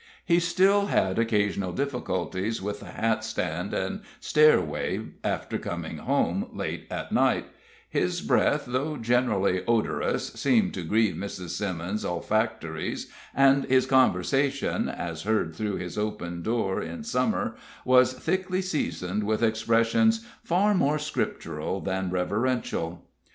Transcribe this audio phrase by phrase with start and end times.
[0.25, 6.87] He still had occasional difficulties with the hat stand and stairway after coming home late
[6.89, 7.45] at night;
[7.87, 11.49] his breath, though generally odorous, seemed to grieve Mrs.
[11.49, 17.53] Simmons's olfactories, and his conversation, as heard through his open door in Summer,
[17.85, 23.05] was thickly seasoned with expressions far more Scriptural than reverential.